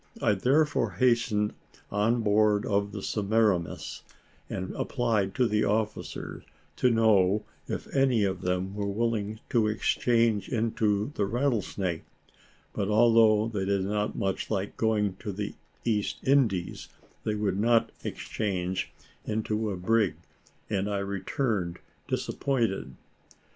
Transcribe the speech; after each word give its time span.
I 0.19 0.33
therefore 0.33 0.93
hastened 0.93 1.53
on 1.91 2.23
board 2.23 2.65
of 2.65 2.91
the 2.91 3.03
Semiramis 3.03 4.01
and 4.49 4.73
applied 4.73 5.35
to 5.35 5.47
the 5.47 5.63
officers 5.63 6.43
to 6.77 6.89
know 6.89 7.45
if 7.67 7.85
any 7.95 8.23
of 8.23 8.41
them 8.41 8.73
were 8.73 8.87
willing 8.87 9.41
to 9.51 9.67
exchange 9.67 10.49
into 10.49 11.11
the 11.13 11.27
Rattlesnake; 11.27 12.01
but 12.73 12.89
although 12.89 13.47
they 13.47 13.63
did 13.65 13.85
not 13.85 14.15
much 14.15 14.49
like 14.49 14.75
going 14.75 15.17
to 15.17 15.31
the 15.31 15.53
East 15.85 16.17
Indies, 16.23 16.89
they 17.23 17.35
would 17.35 17.59
not 17.59 17.91
exchange 18.03 18.91
into 19.27 19.69
a 19.69 19.77
brig, 19.77 20.15
and 20.67 20.89
I 20.89 20.97
returned 20.97 21.77
disappointed. 22.07 22.95